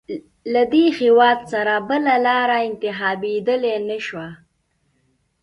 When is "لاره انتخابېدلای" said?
2.25-3.77